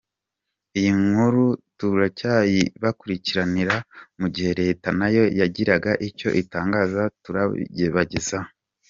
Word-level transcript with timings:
Iyi 0.77 0.91
nkuru 1.01 1.43
turacyayibakurikiranira 1.77 3.75
mu 4.19 4.27
gihe 4.35 4.51
leta 4.61 4.87
nayo 4.99 5.23
yagira 5.39 5.75
icyo 6.07 6.29
itangaza 6.41 7.01
turabibagezaho. 7.23 8.49